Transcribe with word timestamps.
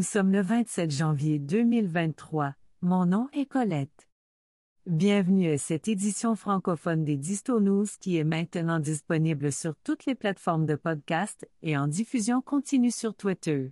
Nous 0.00 0.06
sommes 0.06 0.32
le 0.32 0.40
27 0.40 0.90
janvier 0.90 1.38
2023. 1.38 2.54
Mon 2.80 3.04
nom 3.04 3.28
est 3.34 3.44
Colette. 3.44 4.09
Bienvenue 4.90 5.52
à 5.52 5.56
cette 5.56 5.86
édition 5.86 6.34
francophone 6.34 7.04
des 7.04 7.16
Disto 7.16 7.60
News 7.60 7.86
qui 8.00 8.16
est 8.16 8.24
maintenant 8.24 8.80
disponible 8.80 9.52
sur 9.52 9.76
toutes 9.84 10.04
les 10.04 10.16
plateformes 10.16 10.66
de 10.66 10.74
podcast 10.74 11.48
et 11.62 11.76
en 11.76 11.86
diffusion 11.86 12.42
continue 12.42 12.90
sur 12.90 13.14
Twitter. 13.14 13.70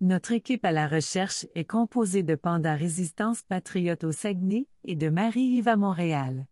Notre 0.00 0.30
équipe 0.30 0.64
à 0.64 0.70
la 0.70 0.86
recherche 0.86 1.44
est 1.56 1.64
composée 1.64 2.22
de 2.22 2.36
Panda 2.36 2.76
Résistance 2.76 3.42
Patriote 3.42 4.04
au 4.04 4.12
Saguenay 4.12 4.68
et 4.84 4.94
de 4.94 5.08
Marie-Yves 5.08 5.66
à 5.66 5.76
Montréal. 5.76 6.46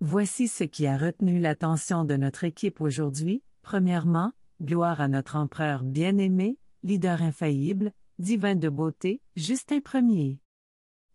Voici 0.00 0.48
ce 0.48 0.64
qui 0.64 0.86
a 0.86 0.96
retenu 0.96 1.38
l'attention 1.38 2.06
de 2.06 2.16
notre 2.16 2.44
équipe 2.44 2.80
aujourd'hui. 2.80 3.42
Premièrement, 3.60 4.32
gloire 4.62 5.02
à 5.02 5.08
notre 5.08 5.36
empereur 5.36 5.82
bien-aimé, 5.84 6.56
leader 6.82 7.20
infaillible, 7.20 7.92
divin 8.18 8.54
de 8.54 8.70
beauté, 8.70 9.20
Justin 9.36 9.80
Ier. 9.92 10.41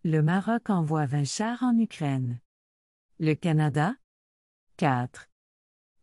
Le 0.09 0.21
Maroc 0.21 0.69
envoie 0.69 1.05
20 1.05 1.25
chars 1.25 1.63
en 1.63 1.77
Ukraine. 1.77 2.39
Le 3.19 3.33
Canada? 3.33 3.93
4. 4.77 5.27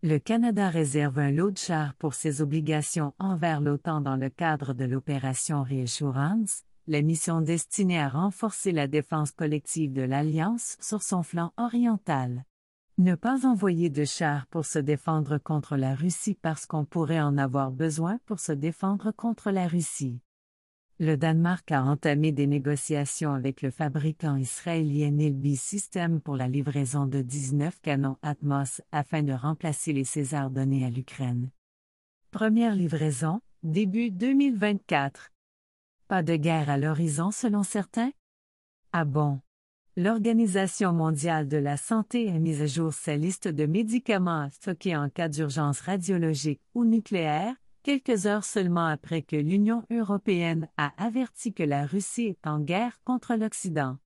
Le 0.03 0.19
Canada 0.19 0.69
réserve 0.69 1.19
un 1.19 1.31
lot 1.31 1.51
de 1.51 1.57
chars 1.57 1.95
pour 1.95 2.13
ses 2.13 2.43
obligations 2.43 3.15
envers 3.19 3.63
l'OTAN 3.63 4.03
dans 4.03 4.17
le 4.17 4.29
cadre 4.29 4.75
de 4.75 4.85
l'opération 4.85 5.63
Reassurance, 5.63 6.65
la 6.87 7.01
mission 7.01 7.41
destinée 7.41 7.99
à 7.99 8.11
renforcer 8.11 8.73
la 8.73 8.89
défense 8.89 9.31
collective 9.31 9.95
de 9.95 10.03
l'Alliance 10.03 10.77
sur 10.83 11.03
son 11.03 11.23
flanc 11.23 11.55
oriental. 11.57 12.45
Ne 12.99 13.15
pas 13.15 13.47
envoyer 13.47 13.89
de 13.89 14.05
chars 14.05 14.47
pour 14.49 14.67
se 14.67 14.79
défendre 14.79 15.39
contre 15.39 15.79
la 15.79 15.95
Russie 15.95 16.37
parce 16.43 16.67
qu'on 16.67 16.85
pourrait 16.85 17.23
en 17.23 17.39
avoir 17.39 17.71
besoin 17.71 18.19
pour 18.27 18.39
se 18.39 18.53
défendre 18.53 19.13
contre 19.13 19.51
la 19.51 19.67
Russie. 19.67 20.21
Le 21.01 21.17
Danemark 21.17 21.73
a 21.73 21.83
entamé 21.83 22.31
des 22.31 22.47
négociations 22.47 23.33
avec 23.33 23.63
le 23.63 23.73
fabricant 23.73 24.37
israélien 24.37 25.19
Elbit 25.19 25.57
System 25.57 26.21
pour 26.21 26.37
la 26.37 26.47
livraison 26.47 27.07
de 27.07 27.21
19 27.21 27.81
canons 27.81 28.17
Atmos 28.23 28.81
afin 28.93 29.25
de 29.25 29.33
remplacer 29.33 29.93
les 29.93 30.05
Césars 30.05 30.51
donnés 30.51 30.85
à 30.85 30.91
l'Ukraine. 30.91 31.51
Première 32.31 32.77
livraison, 32.77 33.41
début 33.65 34.13
2024. 34.13 35.33
Pas 36.07 36.23
de 36.23 36.37
guerre 36.37 36.71
à 36.71 36.79
l'horizon 36.79 37.33
selon 37.33 37.65
certains? 37.65 38.13
Ah 38.93 39.05
bon? 39.05 39.41
L'Organisation 39.97 40.93
mondiale 40.93 41.49
de 41.49 41.57
la 41.57 41.77
santé 41.77 42.29
a 42.29 42.39
mis 42.39 42.63
à 42.63 42.67
jour 42.67 42.93
sa 42.93 43.17
liste 43.17 43.49
de 43.49 43.67
médicaments 43.67 44.43
à 44.43 44.51
stocker 44.51 44.95
en 44.95 45.09
cas 45.09 45.29
d'urgence 45.29 45.81
radiologique 45.81 46.61
ou 46.73 46.85
nucléaire, 46.85 47.57
quelques 47.85 48.27
heures 48.27 48.45
seulement 48.45 48.87
après 48.87 49.23
que 49.23 49.37
l'Union 49.37 49.85
européenne 49.91 50.69
a 50.79 50.93
averti 50.97 51.53
que 51.53 51.63
la 51.63 51.87
Russie 51.87 52.29
est 52.29 52.47
en 52.47 52.59
guerre 52.59 52.99
contre 53.05 53.35
l'Occident. 53.35 53.99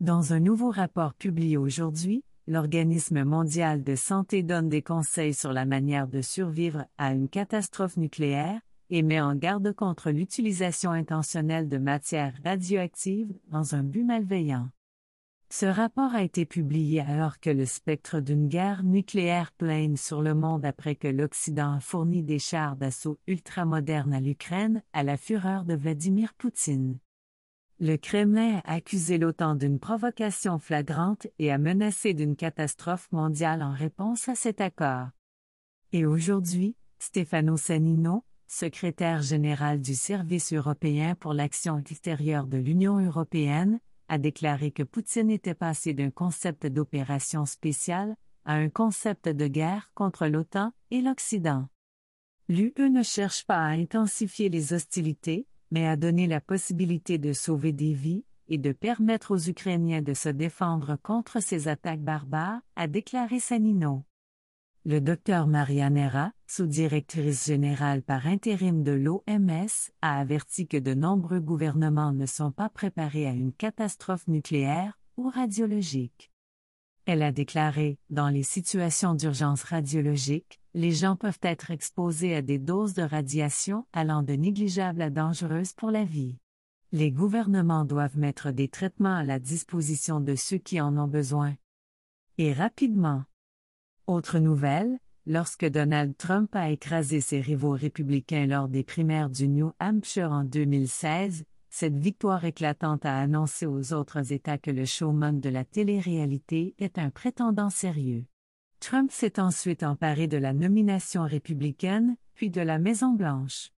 Dans 0.00 0.32
un 0.32 0.40
nouveau 0.40 0.70
rapport 0.70 1.14
publié 1.14 1.56
aujourd'hui, 1.56 2.24
l'Organisme 2.48 3.24
mondial 3.24 3.84
de 3.84 3.94
santé 3.94 4.42
donne 4.42 4.68
des 4.68 4.82
conseils 4.82 5.34
sur 5.34 5.52
la 5.52 5.64
manière 5.64 6.08
de 6.08 6.20
survivre 6.20 6.84
à 6.98 7.12
une 7.12 7.28
catastrophe 7.28 7.96
nucléaire 7.96 8.60
et 8.90 9.02
met 9.02 9.20
en 9.20 9.36
garde 9.36 9.72
contre 9.72 10.10
l'utilisation 10.10 10.90
intentionnelle 10.90 11.68
de 11.68 11.78
matières 11.78 12.34
radioactives 12.44 13.32
dans 13.48 13.74
un 13.76 13.84
but 13.84 14.04
malveillant. 14.04 14.68
Ce 15.48 15.66
rapport 15.66 16.14
a 16.14 16.22
été 16.22 16.44
publié 16.44 17.00
alors 17.00 17.38
que 17.38 17.50
le 17.50 17.66
spectre 17.66 18.20
d'une 18.20 18.48
guerre 18.48 18.82
nucléaire 18.82 19.52
plane 19.52 19.96
sur 19.96 20.20
le 20.20 20.34
monde 20.34 20.64
après 20.64 20.96
que 20.96 21.06
l'Occident 21.06 21.74
a 21.74 21.80
fourni 21.80 22.22
des 22.22 22.40
chars 22.40 22.76
d'assaut 22.76 23.18
ultramodernes 23.28 24.12
à 24.12 24.20
l'Ukraine, 24.20 24.82
à 24.92 25.04
la 25.04 25.16
fureur 25.16 25.64
de 25.64 25.74
Vladimir 25.74 26.34
Poutine. 26.34 26.98
Le 27.78 27.96
Kremlin 27.96 28.60
a 28.64 28.74
accusé 28.74 29.18
l'OTAN 29.18 29.54
d'une 29.54 29.78
provocation 29.78 30.58
flagrante 30.58 31.26
et 31.38 31.52
a 31.52 31.58
menacé 31.58 32.12
d'une 32.14 32.34
catastrophe 32.34 33.06
mondiale 33.12 33.62
en 33.62 33.72
réponse 33.72 34.28
à 34.28 34.34
cet 34.34 34.60
accord. 34.60 35.08
Et 35.92 36.06
aujourd'hui, 36.06 36.74
Stefano 36.98 37.56
Sanino, 37.56 38.24
secrétaire 38.48 39.22
général 39.22 39.80
du 39.80 39.94
Service 39.94 40.52
européen 40.52 41.14
pour 41.14 41.34
l'action 41.34 41.78
extérieure 41.78 42.46
de 42.46 42.56
l'Union 42.56 42.98
européenne, 42.98 43.78
a 44.08 44.18
déclaré 44.18 44.70
que 44.70 44.82
Poutine 44.82 45.30
était 45.30 45.54
passé 45.54 45.94
d'un 45.94 46.10
concept 46.10 46.66
d'opération 46.66 47.46
spéciale 47.46 48.16
à 48.44 48.54
un 48.54 48.68
concept 48.68 49.28
de 49.28 49.46
guerre 49.46 49.90
contre 49.94 50.26
l'OTAN 50.26 50.72
et 50.90 51.00
l'Occident. 51.00 51.68
L'UE 52.48 52.72
ne 52.78 53.02
cherche 53.02 53.44
pas 53.44 53.58
à 53.58 53.70
intensifier 53.70 54.48
les 54.48 54.72
hostilités, 54.72 55.48
mais 55.70 55.86
à 55.86 55.96
donner 55.96 56.28
la 56.28 56.40
possibilité 56.40 57.18
de 57.18 57.32
sauver 57.32 57.72
des 57.72 57.92
vies 57.92 58.24
et 58.48 58.58
de 58.58 58.72
permettre 58.72 59.32
aux 59.32 59.48
Ukrainiens 59.48 60.02
de 60.02 60.14
se 60.14 60.28
défendre 60.28 60.96
contre 61.02 61.40
ces 61.42 61.66
attaques 61.66 62.02
barbares, 62.02 62.60
a 62.76 62.86
déclaré 62.86 63.40
Sanino. 63.40 64.04
Le 64.88 65.00
docteur 65.00 65.48
Marianera, 65.48 66.30
sous-directrice 66.46 67.46
générale 67.46 68.02
par 68.02 68.28
intérim 68.28 68.84
de 68.84 68.92
l'OMS, 68.92 69.90
a 70.00 70.20
averti 70.20 70.68
que 70.68 70.76
de 70.76 70.94
nombreux 70.94 71.40
gouvernements 71.40 72.12
ne 72.12 72.24
sont 72.24 72.52
pas 72.52 72.68
préparés 72.68 73.26
à 73.26 73.32
une 73.32 73.52
catastrophe 73.52 74.28
nucléaire 74.28 74.96
ou 75.16 75.28
radiologique. 75.28 76.30
Elle 77.04 77.24
a 77.24 77.32
déclaré, 77.32 77.98
dans 78.10 78.28
les 78.28 78.44
situations 78.44 79.14
d'urgence 79.14 79.64
radiologique, 79.64 80.60
les 80.72 80.92
gens 80.92 81.16
peuvent 81.16 81.40
être 81.42 81.72
exposés 81.72 82.36
à 82.36 82.42
des 82.42 82.60
doses 82.60 82.94
de 82.94 83.02
radiation 83.02 83.86
allant 83.92 84.22
de 84.22 84.34
négligeables 84.34 85.02
à 85.02 85.10
dangereuses 85.10 85.72
pour 85.72 85.90
la 85.90 86.04
vie. 86.04 86.38
Les 86.92 87.10
gouvernements 87.10 87.86
doivent 87.86 88.18
mettre 88.18 88.52
des 88.52 88.68
traitements 88.68 89.16
à 89.16 89.24
la 89.24 89.40
disposition 89.40 90.20
de 90.20 90.36
ceux 90.36 90.58
qui 90.58 90.80
en 90.80 90.96
ont 90.96 91.08
besoin. 91.08 91.56
Et 92.38 92.52
rapidement. 92.52 93.24
Autre 94.06 94.38
nouvelle, 94.38 95.00
lorsque 95.26 95.66
Donald 95.66 96.16
Trump 96.16 96.54
a 96.54 96.70
écrasé 96.70 97.20
ses 97.20 97.40
rivaux 97.40 97.72
républicains 97.72 98.46
lors 98.46 98.68
des 98.68 98.84
primaires 98.84 99.30
du 99.30 99.48
New 99.48 99.72
Hampshire 99.80 100.30
en 100.30 100.44
2016, 100.44 101.42
cette 101.70 101.98
victoire 101.98 102.44
éclatante 102.44 103.04
a 103.04 103.18
annoncé 103.18 103.66
aux 103.66 103.92
autres 103.92 104.32
États 104.32 104.58
que 104.58 104.70
le 104.70 104.84
showman 104.84 105.40
de 105.40 105.48
la 105.48 105.64
télé-réalité 105.64 106.76
est 106.78 106.98
un 106.98 107.10
prétendant 107.10 107.68
sérieux. 107.68 108.26
Trump 108.78 109.10
s'est 109.10 109.40
ensuite 109.40 109.82
emparé 109.82 110.28
de 110.28 110.36
la 110.36 110.52
nomination 110.52 111.24
républicaine, 111.24 112.16
puis 112.34 112.50
de 112.50 112.60
la 112.60 112.78
Maison-Blanche. 112.78 113.72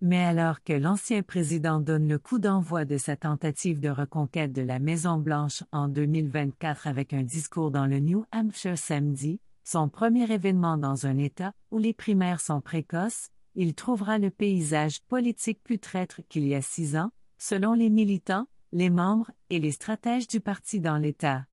Mais 0.00 0.24
alors 0.24 0.62
que 0.62 0.72
l'ancien 0.72 1.24
président 1.24 1.80
donne 1.80 2.06
le 2.06 2.20
coup 2.20 2.38
d'envoi 2.38 2.84
de 2.84 2.96
sa 2.96 3.16
tentative 3.16 3.80
de 3.80 3.88
reconquête 3.88 4.52
de 4.52 4.62
la 4.62 4.78
Maison-Blanche 4.78 5.64
en 5.72 5.88
2024 5.88 6.86
avec 6.86 7.12
un 7.12 7.24
discours 7.24 7.72
dans 7.72 7.86
le 7.86 7.98
New 7.98 8.24
Hampshire 8.30 8.78
samedi, 8.78 9.40
son 9.70 9.90
premier 9.90 10.32
événement 10.32 10.78
dans 10.78 11.04
un 11.04 11.18
État 11.18 11.52
où 11.70 11.76
les 11.76 11.92
primaires 11.92 12.40
sont 12.40 12.62
précoces, 12.62 13.28
il 13.54 13.74
trouvera 13.74 14.16
le 14.16 14.30
paysage 14.30 15.02
politique 15.02 15.62
plus 15.62 15.78
traître 15.78 16.22
qu'il 16.30 16.48
y 16.48 16.54
a 16.54 16.62
six 16.62 16.96
ans, 16.96 17.10
selon 17.36 17.74
les 17.74 17.90
militants, 17.90 18.46
les 18.72 18.88
membres 18.88 19.30
et 19.50 19.60
les 19.60 19.72
stratèges 19.72 20.26
du 20.26 20.40
parti 20.40 20.80
dans 20.80 20.96
l'État. 20.96 21.44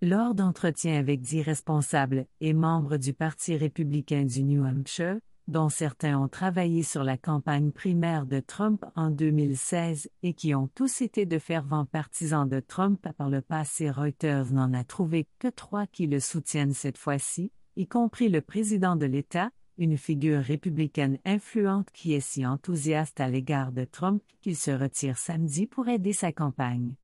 Lors 0.00 0.34
d'entretiens 0.34 0.98
avec 0.98 1.20
dix 1.20 1.42
responsables 1.42 2.24
et 2.40 2.54
membres 2.54 2.96
du 2.96 3.12
Parti 3.12 3.58
républicain 3.58 4.24
du 4.24 4.42
New 4.42 4.64
Hampshire, 4.64 5.18
dont 5.46 5.68
certains 5.68 6.18
ont 6.18 6.28
travaillé 6.28 6.82
sur 6.82 7.04
la 7.04 7.18
campagne 7.18 7.70
primaire 7.70 8.26
de 8.26 8.40
Trump 8.40 8.84
en 8.96 9.10
2016 9.10 10.10
et 10.22 10.32
qui 10.32 10.54
ont 10.54 10.68
tous 10.74 11.02
été 11.02 11.26
de 11.26 11.38
fervents 11.38 11.84
partisans 11.84 12.48
de 12.48 12.60
Trump 12.60 13.06
par 13.18 13.28
le 13.28 13.42
passé, 13.42 13.90
Reuters 13.90 14.52
n'en 14.52 14.72
a 14.72 14.84
trouvé 14.84 15.26
que 15.38 15.48
trois 15.48 15.86
qui 15.86 16.06
le 16.06 16.20
soutiennent 16.20 16.72
cette 16.72 16.98
fois-ci, 16.98 17.52
y 17.76 17.86
compris 17.86 18.28
le 18.28 18.40
président 18.40 18.96
de 18.96 19.06
l'État, 19.06 19.50
une 19.76 19.98
figure 19.98 20.40
républicaine 20.40 21.18
influente 21.24 21.88
qui 21.92 22.14
est 22.14 22.20
si 22.20 22.46
enthousiaste 22.46 23.20
à 23.20 23.28
l'égard 23.28 23.72
de 23.72 23.84
Trump 23.84 24.22
qu'il 24.40 24.56
se 24.56 24.70
retire 24.70 25.18
samedi 25.18 25.66
pour 25.66 25.88
aider 25.88 26.12
sa 26.12 26.32
campagne. 26.32 26.94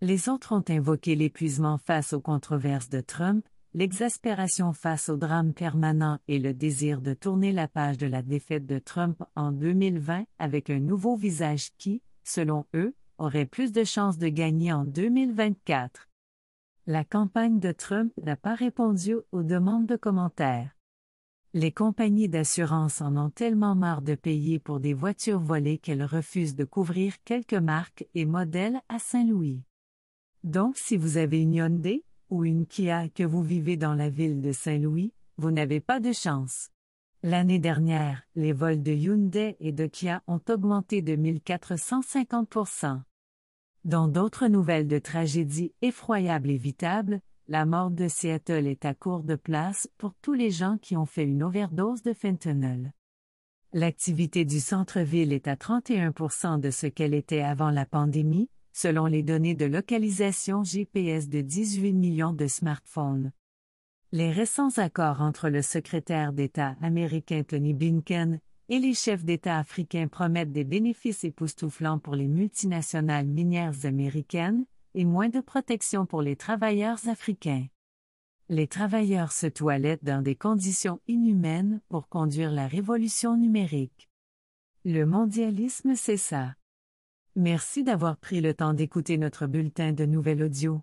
Les 0.00 0.28
autres 0.28 0.52
ont 0.52 0.64
invoqué 0.68 1.16
l'épuisement 1.16 1.76
face 1.78 2.12
aux 2.12 2.20
controverses 2.20 2.88
de 2.88 3.00
Trump, 3.00 3.44
l'exaspération 3.74 4.72
face 4.72 5.08
au 5.08 5.16
drame 5.16 5.52
permanent 5.52 6.18
et 6.28 6.38
le 6.38 6.54
désir 6.54 7.00
de 7.00 7.14
tourner 7.14 7.52
la 7.52 7.68
page 7.68 7.98
de 7.98 8.06
la 8.06 8.22
défaite 8.22 8.66
de 8.66 8.78
Trump 8.78 9.22
en 9.36 9.52
2020 9.52 10.24
avec 10.38 10.70
un 10.70 10.80
nouveau 10.80 11.16
visage 11.16 11.70
qui, 11.76 12.02
selon 12.24 12.66
eux, 12.74 12.94
aurait 13.18 13.46
plus 13.46 13.72
de 13.72 13.84
chances 13.84 14.18
de 14.18 14.28
gagner 14.28 14.72
en 14.72 14.84
2024. 14.84 16.08
La 16.86 17.04
campagne 17.04 17.60
de 17.60 17.72
Trump 17.72 18.12
n'a 18.22 18.36
pas 18.36 18.54
répondu 18.54 19.16
aux 19.32 19.42
demandes 19.42 19.86
de 19.86 19.96
commentaires. 19.96 20.74
Les 21.54 21.72
compagnies 21.72 22.28
d'assurance 22.28 23.00
en 23.00 23.16
ont 23.16 23.30
tellement 23.30 23.74
marre 23.74 24.02
de 24.02 24.14
payer 24.14 24.58
pour 24.58 24.80
des 24.80 24.94
voitures 24.94 25.40
volées 25.40 25.78
qu'elles 25.78 26.04
refusent 26.04 26.54
de 26.54 26.64
couvrir 26.64 27.14
quelques 27.24 27.54
marques 27.54 28.06
et 28.14 28.26
modèles 28.26 28.80
à 28.88 28.98
Saint-Louis. 28.98 29.62
Donc 30.44 30.76
si 30.76 30.96
vous 30.96 31.16
avez 31.16 31.40
une 31.42 31.54
Hyundai 31.54 32.04
ou 32.30 32.44
une 32.44 32.66
Kia 32.66 33.08
que 33.08 33.22
vous 33.22 33.42
vivez 33.42 33.76
dans 33.76 33.94
la 33.94 34.10
ville 34.10 34.40
de 34.40 34.52
Saint-Louis, 34.52 35.12
vous 35.36 35.50
n'avez 35.50 35.80
pas 35.80 36.00
de 36.00 36.12
chance. 36.12 36.70
L'année 37.22 37.58
dernière, 37.58 38.22
les 38.36 38.52
vols 38.52 38.82
de 38.82 38.92
Hyundai 38.92 39.56
et 39.60 39.72
de 39.72 39.86
Kia 39.86 40.22
ont 40.26 40.40
augmenté 40.48 41.02
de 41.02 41.16
1450% 41.16 43.00
Dans 43.84 44.08
d'autres 44.08 44.46
nouvelles 44.46 44.86
de 44.86 44.98
tragédies 44.98 45.72
effroyables 45.82 46.50
évitables, 46.50 47.20
la 47.48 47.66
mort 47.66 47.90
de 47.90 48.08
Seattle 48.08 48.66
est 48.66 48.84
à 48.84 48.94
court 48.94 49.22
de 49.22 49.34
place 49.34 49.88
pour 49.98 50.14
tous 50.22 50.34
les 50.34 50.50
gens 50.50 50.78
qui 50.78 50.96
ont 50.96 51.06
fait 51.06 51.24
une 51.24 51.42
overdose 51.42 52.02
de 52.02 52.12
fentanyl. 52.12 52.92
L'activité 53.72 54.44
du 54.44 54.60
centre-ville 54.60 55.32
est 55.32 55.48
à 55.48 55.54
31% 55.54 56.60
de 56.60 56.70
ce 56.70 56.86
qu'elle 56.86 57.14
était 57.14 57.42
avant 57.42 57.70
la 57.70 57.84
pandémie, 57.84 58.48
selon 58.78 59.06
les 59.06 59.24
données 59.24 59.56
de 59.56 59.64
localisation 59.64 60.62
GPS 60.62 61.28
de 61.28 61.40
18 61.40 61.92
millions 61.94 62.32
de 62.32 62.46
smartphones. 62.46 63.32
Les 64.12 64.30
récents 64.30 64.78
accords 64.78 65.20
entre 65.20 65.48
le 65.48 65.62
secrétaire 65.62 66.32
d'État 66.32 66.76
américain 66.80 67.42
Tony 67.42 67.74
Blinken 67.74 68.38
et 68.68 68.78
les 68.78 68.94
chefs 68.94 69.24
d'État 69.24 69.58
africains 69.58 70.06
promettent 70.06 70.52
des 70.52 70.62
bénéfices 70.62 71.24
époustouflants 71.24 71.98
pour 71.98 72.14
les 72.14 72.28
multinationales 72.28 73.26
minières 73.26 73.84
américaines 73.84 74.64
et 74.94 75.04
moins 75.04 75.28
de 75.28 75.40
protection 75.40 76.06
pour 76.06 76.22
les 76.22 76.36
travailleurs 76.36 77.08
africains. 77.08 77.66
Les 78.48 78.68
travailleurs 78.68 79.32
se 79.32 79.48
toilettent 79.48 80.04
dans 80.04 80.22
des 80.22 80.36
conditions 80.36 81.00
inhumaines 81.08 81.80
pour 81.88 82.08
conduire 82.08 82.52
la 82.52 82.68
révolution 82.68 83.36
numérique. 83.36 84.08
Le 84.84 85.04
mondialisme, 85.04 85.96
c'est 85.96 86.16
ça. 86.16 86.54
Merci 87.38 87.84
d'avoir 87.84 88.16
pris 88.16 88.40
le 88.40 88.52
temps 88.52 88.74
d'écouter 88.74 89.16
notre 89.16 89.46
bulletin 89.46 89.92
de 89.92 90.04
nouvelles 90.04 90.42
audio. 90.42 90.82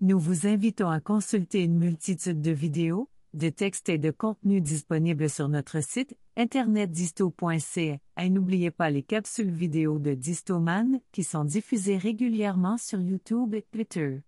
Nous 0.00 0.18
vous 0.18 0.46
invitons 0.46 0.88
à 0.88 1.00
consulter 1.00 1.64
une 1.64 1.76
multitude 1.76 2.40
de 2.40 2.50
vidéos, 2.50 3.10
de 3.34 3.50
textes 3.50 3.90
et 3.90 3.98
de 3.98 4.10
contenus 4.10 4.62
disponibles 4.62 5.28
sur 5.28 5.50
notre 5.50 5.82
site 5.82 6.16
internet 6.34 6.90
disto.ca 6.90 7.98
et 8.16 8.30
n'oubliez 8.30 8.70
pas 8.70 8.88
les 8.88 9.02
capsules 9.02 9.50
vidéo 9.50 9.98
de 9.98 10.14
Distoman 10.14 10.98
qui 11.12 11.24
sont 11.24 11.44
diffusées 11.44 11.98
régulièrement 11.98 12.78
sur 12.78 13.02
YouTube 13.02 13.52
et 13.52 13.66
Twitter. 13.70 14.22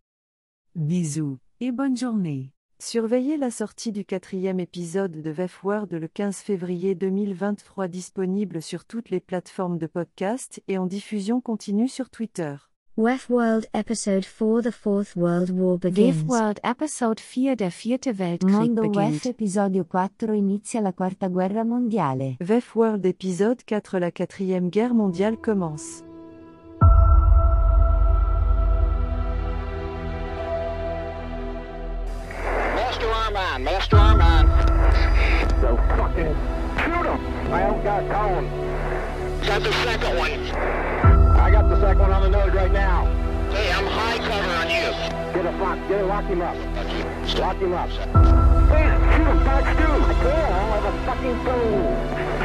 Bisous 0.74 1.38
et 1.60 1.72
bonne 1.72 1.96
journée. 1.96 2.52
Surveillez 2.80 3.36
la 3.36 3.50
sortie 3.50 3.90
du 3.90 4.04
quatrième 4.04 4.60
épisode 4.60 5.10
de 5.20 5.30
VEF 5.30 5.64
World 5.64 5.92
le 5.92 6.06
15 6.06 6.36
février 6.36 6.94
2023 6.94 7.88
disponible 7.88 8.62
sur 8.62 8.84
toutes 8.84 9.10
les 9.10 9.18
plateformes 9.18 9.78
de 9.78 9.88
podcast 9.88 10.62
et 10.68 10.78
en 10.78 10.86
diffusion 10.86 11.40
continue 11.40 11.88
sur 11.88 12.08
Twitter. 12.08 12.54
WEF 12.96 13.30
World 13.30 13.66
Episode 13.74 14.24
4 14.24 14.62
The 14.62 14.70
Fourth 14.70 15.16
World 15.16 15.50
War 15.50 15.78
begins. 15.78 16.06
WEF 16.06 16.28
World 16.28 16.60
Episode 16.62 17.18
4 17.20 17.56
Der 17.56 17.70
vierte 17.70 18.12
Weltkrieg 18.16 18.52
Mondo 18.54 18.82
beginnt. 18.82 19.24
WEF 19.24 19.26
Episodio 19.26 19.84
4 19.84 20.34
Inizia 20.34 20.80
la 20.80 20.92
Quarta 20.92 21.28
Guerra 21.28 21.64
Mondiale. 21.64 22.36
VEF 22.40 22.76
World 22.76 23.04
épisode 23.06 23.60
4 23.64 23.98
La 23.98 24.12
quatrième 24.12 24.68
guerre 24.70 24.94
mondiale 24.94 25.36
commence. 25.36 26.04
Arm 33.58 33.66
on, 33.66 33.74
master 33.74 33.96
arm 33.96 34.20
on. 34.20 34.46
So 35.60 35.76
fucking 35.96 36.34
shoot 36.84 37.06
him! 37.06 37.52
I 37.52 37.60
haven't 37.60 37.82
got 37.82 38.04
a 38.04 38.08
cone. 38.12 38.48
Got 39.46 39.62
the 39.62 39.72
second 39.84 40.16
one. 40.16 40.30
I 41.38 41.50
got 41.50 41.68
the 41.68 41.80
second 41.80 42.00
one 42.00 42.12
on 42.12 42.22
the 42.22 42.28
nose 42.28 42.54
right 42.54 42.72
now. 42.72 43.06
Hey, 43.50 43.72
I'm 43.72 43.86
high 43.86 44.18
cover 44.18 44.50
on 44.50 44.68
you. 44.68 44.92
Get 45.34 45.46
a 45.46 45.56
lock, 45.58 45.78
get 45.88 46.00
a 46.02 46.06
lock 46.06 46.24
him 46.24 46.42
up. 46.42 46.56
Lock 47.38 47.56
him 47.56 47.72
up. 47.72 47.88
Please 47.88 48.92
shoot 49.14 49.26
him, 49.26 49.44
Fox 49.44 49.64
two. 49.78 49.88
I 49.88 50.14
can't. 50.14 50.52
I 50.52 50.60
don't 50.60 50.74
have 50.74 50.84
a 50.84 51.06
fucking 51.06 51.44
cone. 51.44 52.37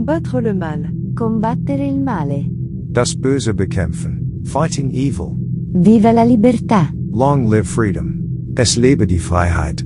Combattre 0.00 0.40
le 0.40 0.54
mal. 0.54 0.90
Combattere 1.14 1.84
il 1.84 2.00
male. 2.00 2.46
Das 2.90 3.14
Böse 3.14 3.52
bekämpfen. 3.52 4.40
Fighting 4.44 4.90
evil. 4.94 5.36
Viva 5.74 6.10
la 6.10 6.24
libertà. 6.24 6.90
Long 7.12 7.50
live 7.50 7.68
freedom. 7.68 8.54
Es 8.56 8.78
lebe 8.78 9.06
die 9.06 9.18
Freiheit. 9.18 9.84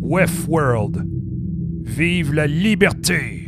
WEF 0.00 0.48
World. 0.48 1.04
Vive 1.84 2.34
la 2.34 2.46
liberté! 2.46 3.43